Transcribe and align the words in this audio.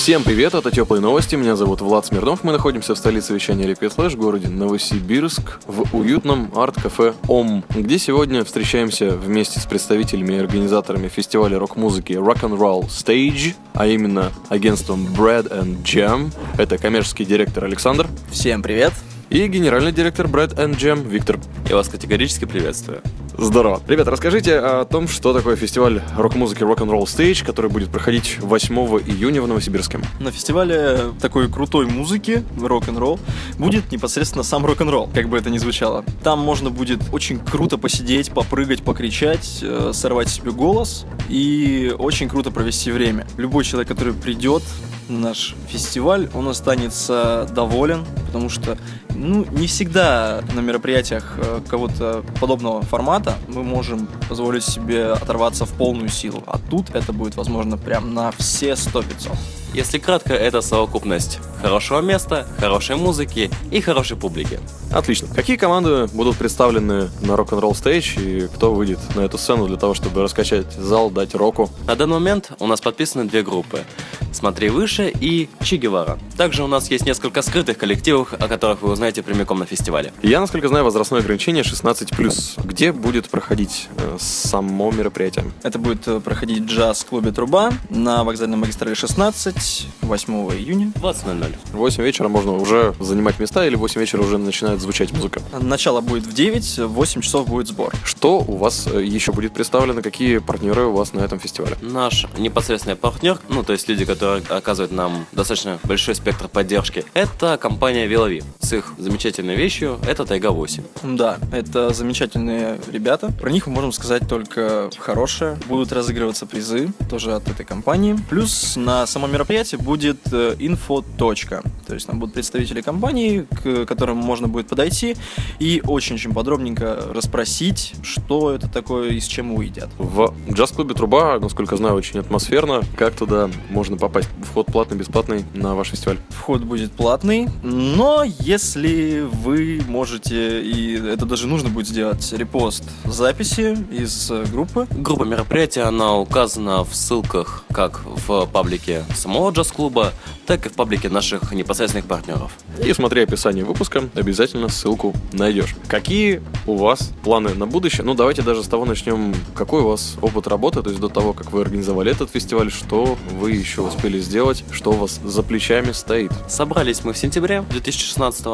Всем 0.00 0.24
привет, 0.24 0.54
это 0.54 0.70
Теплые 0.70 1.02
новости, 1.02 1.36
меня 1.36 1.56
зовут 1.56 1.82
Влад 1.82 2.06
Смирнов, 2.06 2.42
мы 2.42 2.52
находимся 2.52 2.94
в 2.94 2.98
столице 2.98 3.34
вещания 3.34 3.66
Liquid 3.66 3.94
Flash, 3.94 4.16
городе 4.16 4.48
Новосибирск, 4.48 5.60
в 5.66 5.94
уютном 5.94 6.50
арт-кафе 6.56 7.12
ОМ, 7.28 7.62
где 7.68 7.98
сегодня 7.98 8.42
встречаемся 8.42 9.10
вместе 9.10 9.60
с 9.60 9.66
представителями 9.66 10.36
и 10.36 10.38
организаторами 10.38 11.08
фестиваля 11.08 11.58
рок-музыки 11.58 12.14
Rock'n'Roll 12.14 12.86
Stage, 12.86 13.54
а 13.74 13.86
именно 13.86 14.32
агентством 14.48 15.06
Bread 15.06 15.50
and 15.50 15.82
Jam, 15.82 16.32
это 16.56 16.78
коммерческий 16.78 17.26
директор 17.26 17.66
Александр 17.66 18.08
Всем 18.30 18.62
привет! 18.62 18.94
и 19.28 19.46
генеральный 19.48 19.92
директор 19.92 20.26
Bread 20.26 20.56
and 20.56 20.76
Jam 20.76 21.06
Виктор. 21.06 21.38
Я 21.68 21.76
вас 21.76 21.88
категорически 21.88 22.46
приветствую. 22.46 23.02
Здорово. 23.38 23.80
Ребят, 23.86 24.08
расскажите 24.08 24.58
о 24.58 24.84
том, 24.84 25.08
что 25.08 25.32
такое 25.32 25.56
фестиваль 25.56 26.02
рок-музыки 26.16 26.62
Rock'n'Roll 26.62 27.04
Stage, 27.04 27.44
который 27.44 27.70
будет 27.70 27.90
проходить 27.90 28.38
8 28.40 28.74
июня 29.06 29.42
в 29.42 29.48
Новосибирске. 29.48 30.00
На 30.18 30.30
фестивале 30.30 31.12
такой 31.20 31.48
крутой 31.48 31.86
музыки, 31.86 32.44
рок-н-ролл, 32.60 33.18
будет 33.58 33.92
непосредственно 33.92 34.42
сам 34.42 34.66
рок-н-ролл, 34.66 35.08
как 35.14 35.28
бы 35.28 35.38
это 35.38 35.50
ни 35.50 35.58
звучало. 35.58 36.04
Там 36.22 36.40
можно 36.40 36.70
будет 36.70 37.00
очень 37.12 37.38
круто 37.38 37.78
посидеть, 37.78 38.30
попрыгать, 38.32 38.82
покричать, 38.82 39.60
э, 39.62 39.92
сорвать 39.94 40.28
себе 40.28 40.52
голос 40.52 41.06
и 41.28 41.94
очень 41.98 42.28
круто 42.28 42.50
провести 42.50 42.90
время. 42.90 43.26
Любой 43.36 43.64
человек, 43.64 43.88
который 43.88 44.12
придет 44.12 44.62
на 45.08 45.18
наш 45.18 45.54
фестиваль, 45.68 46.28
он 46.34 46.48
останется 46.48 47.48
доволен, 47.54 48.04
потому 48.26 48.48
что 48.48 48.78
ну, 49.14 49.44
не 49.50 49.66
всегда 49.66 50.42
на 50.54 50.60
мероприятиях 50.60 51.34
э, 51.36 51.60
кого-то 51.68 52.24
подобного 52.40 52.82
формата 52.82 53.19
мы 53.48 53.62
можем 53.62 54.08
позволить 54.28 54.64
себе 54.64 55.12
оторваться 55.12 55.64
в 55.64 55.70
полную 55.70 56.08
силу. 56.08 56.42
А 56.46 56.58
тут 56.58 56.90
это 56.94 57.12
будет 57.12 57.36
возможно 57.36 57.76
прям 57.76 58.14
на 58.14 58.30
все 58.32 58.72
100-500. 58.72 59.36
Если 59.72 59.98
кратко, 59.98 60.34
это 60.34 60.62
совокупность 60.62 61.38
хорошего 61.62 62.00
места, 62.00 62.46
хорошей 62.58 62.96
музыки 62.96 63.50
и 63.70 63.80
хорошей 63.80 64.16
публики. 64.16 64.58
Отлично. 64.92 65.28
Какие 65.32 65.56
команды 65.56 66.06
будут 66.08 66.36
представлены 66.36 67.08
на 67.20 67.32
Rock'n'Roll 67.32 67.72
Stage 67.72 68.20
и 68.20 68.48
кто 68.48 68.74
выйдет 68.74 68.98
на 69.14 69.20
эту 69.20 69.38
сцену 69.38 69.68
для 69.68 69.76
того, 69.76 69.94
чтобы 69.94 70.22
раскачать 70.22 70.72
зал, 70.72 71.10
дать 71.10 71.36
року? 71.36 71.70
На 71.86 71.94
данный 71.94 72.14
момент 72.14 72.50
у 72.58 72.66
нас 72.66 72.80
подписаны 72.80 73.26
две 73.26 73.42
группы. 73.42 73.84
«Смотри 74.32 74.68
выше» 74.68 75.12
и 75.20 75.48
«Чи 75.62 75.76
Гевара». 75.76 76.18
Также 76.36 76.62
у 76.62 76.66
нас 76.66 76.90
есть 76.90 77.06
несколько 77.06 77.42
скрытых 77.42 77.78
коллективов, 77.78 78.32
о 78.32 78.48
которых 78.48 78.82
вы 78.82 78.92
узнаете 78.92 79.22
прямиком 79.22 79.58
на 79.58 79.66
фестивале. 79.66 80.12
Я, 80.22 80.40
насколько 80.40 80.68
знаю, 80.68 80.84
возрастное 80.84 81.20
ограничение 81.20 81.62
16+. 81.62 82.60
Где 82.64 82.92
будет 82.92 83.28
проходить 83.28 83.88
э, 83.96 84.16
само 84.18 84.90
мероприятие? 84.90 85.44
Это 85.62 85.78
будет 85.78 86.06
э, 86.08 86.20
проходить 86.20 86.64
джаз 86.64 87.00
в 87.00 87.06
клубе 87.06 87.32
«Труба» 87.32 87.72
на 87.88 88.24
вокзальной 88.24 88.56
магистрали 88.56 88.94
16 88.94 89.86
8 90.02 90.32
июня. 90.56 90.92
20.00. 90.96 91.56
В 91.72 91.76
8 91.76 92.02
вечера 92.02 92.28
можно 92.28 92.52
уже 92.52 92.94
занимать 92.98 93.38
места 93.38 93.66
или 93.66 93.76
в 93.76 93.80
8 93.80 94.00
вечера 94.00 94.22
уже 94.22 94.38
начинает 94.38 94.80
звучать 94.80 95.12
музыка? 95.12 95.40
Начало 95.60 96.00
будет 96.00 96.26
в 96.26 96.32
9, 96.32 96.78
в 96.78 96.88
8 96.88 97.20
часов 97.20 97.48
будет 97.48 97.68
сбор. 97.68 97.94
Что 98.04 98.38
у 98.38 98.56
вас 98.56 98.86
э, 98.86 99.04
еще 99.04 99.32
будет 99.32 99.52
представлено? 99.52 100.02
Какие 100.02 100.38
партнеры 100.38 100.86
у 100.86 100.92
вас 100.92 101.12
на 101.12 101.20
этом 101.20 101.38
фестивале? 101.38 101.76
Наш 101.80 102.26
непосредственный 102.38 102.96
партнер, 102.96 103.38
ну 103.48 103.62
то 103.62 103.72
есть 103.72 103.88
люди, 103.88 104.04
которые 104.04 104.19
оказывают 104.22 104.92
нам 104.92 105.26
достаточно 105.32 105.78
большой 105.84 106.14
спектр 106.14 106.48
поддержки, 106.48 107.04
это 107.14 107.58
компания 107.58 108.06
Велови 108.06 108.42
с 108.60 108.72
их 108.72 108.92
замечательной 108.98 109.56
вещью, 109.56 109.98
это 110.06 110.24
Тайга 110.24 110.50
8. 110.50 110.82
Да, 111.02 111.38
это 111.52 111.92
замечательные 111.92 112.78
ребята. 112.90 113.32
Про 113.32 113.50
них 113.50 113.66
мы 113.66 113.74
можем 113.74 113.92
сказать 113.92 114.28
только 114.28 114.90
хорошее. 114.98 115.58
Будут 115.66 115.92
разыгрываться 115.92 116.46
призы 116.46 116.92
тоже 117.08 117.34
от 117.34 117.48
этой 117.48 117.64
компании. 117.64 118.16
Плюс 118.28 118.76
на 118.76 119.06
самом 119.06 119.32
мероприятии 119.32 119.76
будет 119.76 120.18
э, 120.32 120.56
инфо-точка. 120.58 121.62
То 121.86 121.94
есть 121.94 122.06
там 122.06 122.20
будут 122.20 122.34
представители 122.34 122.80
компании, 122.80 123.46
к 123.62 123.86
которым 123.86 124.18
можно 124.18 124.48
будет 124.48 124.68
подойти 124.68 125.16
и 125.58 125.82
очень-очень 125.84 126.32
подробненько 126.32 127.02
расспросить, 127.12 127.94
что 128.02 128.52
это 128.52 128.68
такое 128.68 129.10
и 129.10 129.20
с 129.20 129.26
чем 129.26 129.60
едят. 129.60 129.90
В 129.98 130.34
джаз-клубе 130.52 130.94
«Труба», 130.94 131.38
насколько 131.40 131.76
знаю, 131.76 131.94
очень 131.94 132.20
атмосферно. 132.20 132.82
Как 132.96 133.14
туда 133.14 133.50
можно 133.70 133.96
попасть? 133.96 134.09
Вход 134.42 134.66
платный, 134.66 134.98
бесплатный 134.98 135.44
на 135.54 135.74
ваш 135.74 135.88
фестиваль? 135.88 136.18
Вход 136.30 136.62
будет 136.62 136.92
платный, 136.92 137.48
но 137.62 138.24
если 138.24 139.20
вы 139.20 139.82
можете, 139.86 140.62
и 140.62 140.94
это 140.96 141.26
даже 141.26 141.46
нужно 141.46 141.68
будет 141.68 141.86
сделать, 141.88 142.32
репост 142.32 142.84
записи 143.04 143.76
из 143.90 144.30
э, 144.30 144.44
группы, 144.50 144.86
Группа 144.90 145.24
мероприятия, 145.24 145.82
она 145.82 146.16
указана 146.16 146.84
в 146.84 146.94
ссылках 146.94 147.64
как 147.72 148.00
в 148.04 148.46
паблике 148.46 149.04
самого 149.14 149.50
джаз-клуба, 149.50 150.12
так 150.46 150.66
и 150.66 150.68
в 150.68 150.72
паблике 150.72 151.08
наших 151.08 151.52
непосредственных 151.52 152.06
партнеров. 152.06 152.52
И 152.84 152.92
смотри 152.92 153.22
описание 153.22 153.64
выпуска, 153.64 154.08
обязательно 154.14 154.68
ссылку 154.68 155.14
найдешь. 155.32 155.76
Какие 155.86 156.42
у 156.66 156.76
вас 156.76 157.12
планы 157.22 157.54
на 157.54 157.66
будущее? 157.66 158.04
Ну, 158.04 158.14
давайте 158.14 158.42
даже 158.42 158.64
с 158.64 158.66
того 158.66 158.84
начнем. 158.84 159.34
Какой 159.54 159.82
у 159.82 159.88
вас 159.88 160.16
опыт 160.20 160.46
работы, 160.46 160.82
то 160.82 160.90
есть 160.90 161.00
до 161.00 161.08
того, 161.08 161.32
как 161.32 161.52
вы 161.52 161.62
организовали 161.62 162.10
этот 162.10 162.30
фестиваль, 162.30 162.70
что 162.70 163.16
вы 163.38 163.52
еще 163.52 163.82
успели 163.82 164.18
сделать, 164.18 164.64
что 164.72 164.90
у 164.90 164.94
вас 164.94 165.20
за 165.22 165.42
плечами 165.42 165.92
стоит? 165.92 166.32
Собрались 166.48 167.04
мы 167.04 167.12
в 167.12 167.18
сентябре 167.18 167.62
2016 167.70 168.46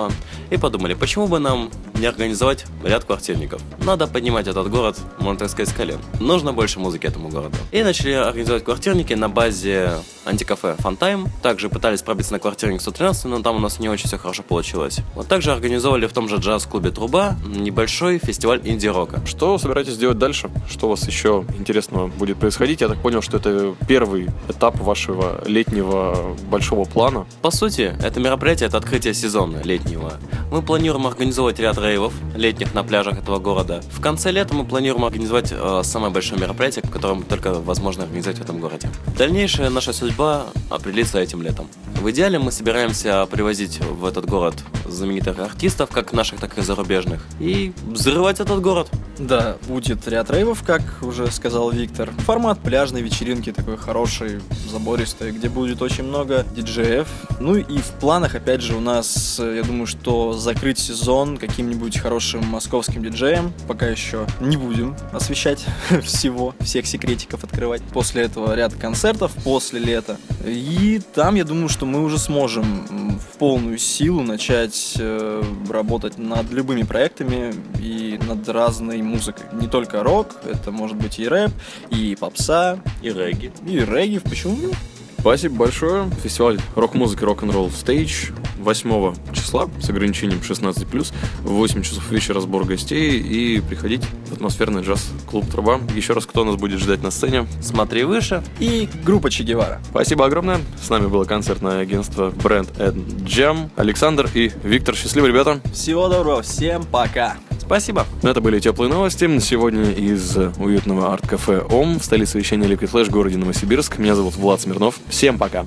и 0.50 0.56
подумали, 0.56 0.94
почему 0.94 1.27
бы 1.28 1.38
нам 1.38 1.71
не 1.94 2.06
организовать 2.06 2.66
ряд 2.84 3.04
квартирников. 3.04 3.62
Надо 3.84 4.06
поднимать 4.06 4.47
этот 4.47 4.71
город, 4.71 4.98
можно 5.19 5.38
так 5.38 5.50
сказать, 5.50 5.71
с 5.71 5.72
колен. 5.72 5.98
Нужно 6.21 6.53
больше 6.53 6.78
музыки 6.78 7.06
этому 7.06 7.28
городу. 7.28 7.56
И 7.72 7.83
начали 7.83 8.12
организовать 8.12 8.65
квартирники 8.65 9.06
на 9.15 9.28
базе 9.28 9.93
антикафе 10.27 10.77
Funtime. 10.78 11.28
Также 11.43 11.69
пытались 11.69 12.03
пробиться 12.03 12.33
на 12.33 12.39
квартирник 12.39 12.81
113, 12.81 13.27
но 13.27 13.43
там 13.43 13.56
у 13.56 13.59
нас 13.61 13.78
не 13.78 13.89
очень 13.89 14.09
все 14.09 14.19
хорошо 14.19 14.43
получилось. 14.43 15.00
Вот 15.15 15.28
также 15.28 15.53
организовали 15.53 16.06
в 16.06 16.12
том 16.12 16.28
же 16.28 16.37
джаз-клубе 16.37 16.91
Труба 16.91 17.37
небольшой 17.47 18.19
фестиваль 18.19 18.61
инди-рока. 18.65 19.25
Что 19.27 19.56
собираетесь 19.59 19.97
делать 19.97 20.19
дальше? 20.19 20.50
Что 20.69 20.87
у 20.87 20.91
вас 20.91 21.06
еще 21.06 21.45
интересного 21.59 22.09
будет 22.09 22.39
происходить? 22.39 22.81
Я 22.81 22.89
так 22.89 23.00
понял, 23.00 23.22
что 23.22 23.37
это 23.39 23.75
первый 23.89 24.28
этап 24.49 24.78
вашего 24.81 25.43
летнего 25.47 26.37
большого 26.50 26.84
плана. 26.84 27.27
По 27.43 27.50
сути, 27.50 27.95
это 28.03 28.21
мероприятие, 28.21 28.69
это 28.69 28.78
открытие 28.78 29.15
сезона 29.15 29.62
летнего. 29.62 30.15
Мы 30.50 30.62
планируем 30.62 31.06
организовать 31.06 31.59
ряд 31.59 31.78
рейвов 31.78 32.12
летних 32.34 32.75
на 32.75 32.83
пляжах 32.83 33.19
этого 33.19 33.39
города. 33.39 33.83
В 33.91 34.00
конце 34.00 34.31
лета 34.31 34.55
мы 34.55 34.65
планируем 34.65 35.05
организовать 35.05 35.53
э, 35.53 35.81
самое 35.84 36.12
большое 36.12 36.41
мероприятие, 36.41 36.83
которое 36.91 37.22
только 37.22 37.55
возможно 37.55 38.05
организовать 38.05 38.39
в 38.39 38.43
этом 38.43 38.61
городе. 38.61 38.89
Дальнейшая 39.17 39.71
наша 39.71 39.93
судьба 39.93 40.47
определится 40.69 41.19
этим 41.19 41.43
летом. 41.43 41.69
В 42.01 42.11
идеале 42.11 42.39
мы 42.39 42.53
собираемся 42.53 43.27
привозить 43.27 43.81
в 43.81 44.05
этот 44.05 44.27
город 44.27 44.55
знаменитых 44.89 45.39
артистов, 45.39 45.91
как 45.91 46.13
наших, 46.13 46.41
так 46.41 46.59
и 46.59 46.63
зарубежных, 46.63 47.23
и 47.41 47.73
взрывать 47.87 48.41
этот 48.41 48.61
город. 48.61 48.91
Да, 49.19 49.57
будет 49.67 50.07
ряд 50.09 50.31
рейвов, 50.31 50.63
как 50.63 50.83
уже 51.03 51.31
сказал 51.31 51.71
Виктор. 51.71 52.11
Формат 52.19 52.61
пляжной 52.61 53.01
вечеринки 53.01 53.51
такой 53.51 53.79
хороший, 53.79 54.41
забористый, 54.71 55.33
где 55.33 55.49
будет 55.49 55.81
очень 55.81 56.05
много 56.05 56.45
диджеев. 56.55 57.09
Ну 57.41 57.57
и 57.57 57.79
в 57.79 57.91
планах, 58.01 58.35
опять 58.35 58.61
же, 58.61 58.75
у 58.77 58.81
нас, 58.81 59.39
э, 59.41 59.57
я 59.57 59.63
думаю, 59.63 59.87
что 59.87 60.35
закрыть 60.35 60.79
сезон 60.79 61.39
каким-нибудь 61.39 61.99
хорошим 61.99 62.45
московским 62.47 63.03
диджеем. 63.03 63.53
Пока 63.67 63.87
еще 63.87 64.27
не 64.41 64.57
будем 64.57 64.95
освещать 65.13 65.65
всего, 66.03 66.55
всех 66.61 66.87
секретиков 66.87 67.43
открывать. 67.43 67.83
После 67.93 68.23
этого 68.23 68.55
ряд 68.55 68.75
концертов 68.75 69.33
после 69.45 69.81
лета. 69.81 70.19
И 70.45 71.01
там, 71.15 71.35
я 71.37 71.45
думаю, 71.45 71.69
что 71.69 71.87
мы 71.87 72.03
уже 72.03 72.19
сможем 72.19 73.19
в 73.19 73.39
полную 73.39 73.78
силу 73.78 74.22
начать 74.22 74.85
э, 74.98 75.42
работать 75.68 76.18
над 76.18 76.50
любыми 76.50 76.83
проектами 76.83 77.53
и 77.80 78.18
над 78.28 78.48
разной 78.48 79.03
музыкой. 79.03 79.47
Не 79.53 79.66
только 79.68 80.03
рок, 80.03 80.36
это 80.44 80.71
может 80.71 80.97
быть 80.97 81.18
и 81.18 81.27
рэп, 81.28 81.50
и 81.91 82.16
попса, 82.18 82.78
И 83.03 83.10
регги. 83.10 83.53
и 83.66 83.78
регги, 83.78 84.18
почему 84.18 84.56
нет? 84.56 84.74
Спасибо 85.18 85.56
большое. 85.56 86.09
Фестиваль 86.22 86.60
рок-музыки 86.77 87.24
Rock'n'Roll 87.24 87.71
Stage 87.71 88.33
8 88.66 89.15
числа 89.33 89.68
с 89.80 89.89
ограничением 89.89 90.41
16+, 90.41 91.13
в 91.45 91.48
8 91.48 91.83
часов 91.83 92.10
вечера 92.10 92.41
сбор 92.41 92.65
гостей 92.65 93.21
и 93.21 93.60
приходить 93.60 94.03
в 94.28 94.33
атмосферный 94.33 94.83
джаз-клуб 94.83 95.48
«Труба». 95.48 95.80
Еще 95.95 96.15
раз, 96.15 96.27
кто 96.27 96.45
нас 96.45 96.57
будет 96.57 96.80
ждать 96.80 97.01
на 97.01 97.13
сцене? 97.13 97.47
Смотри 97.63 98.03
выше. 98.03 98.42
И 98.59 98.89
группа 99.04 99.30
Че 99.30 99.45
Гевара. 99.45 99.80
Спасибо 99.91 100.27
огромное. 100.27 100.60
С 100.83 100.91
нами 100.91 101.07
было 101.07 101.22
концертное 101.22 101.80
агентство 101.80 102.30
Brand 102.30 102.77
and 102.78 103.24
Jam. 103.24 103.71
Александр 103.77 104.28
и 104.34 104.51
Виктор. 104.65 104.97
Счастливо, 104.97 105.27
ребята. 105.27 105.60
Всего 105.72 106.09
доброго, 106.09 106.42
всем 106.42 106.83
пока! 106.84 107.36
Спасибо. 107.60 108.04
Это 108.22 108.41
были 108.41 108.59
теплые 108.59 108.91
новости. 108.91 109.39
Сегодня 109.39 109.92
из 109.92 110.36
уютного 110.59 111.12
арт-кафе 111.12 111.60
ОМ 111.71 112.01
в 112.01 112.04
столице 112.04 112.39
вещания 112.39 112.69
Liquid 112.69 112.91
Flash 112.91 113.04
в 113.04 113.10
городе 113.10 113.39
Новосибирск. 113.39 113.98
Меня 113.98 114.16
зовут 114.16 114.34
Влад 114.36 114.60
Смирнов. 114.60 114.98
Всем 115.09 115.39
пока 115.39 115.66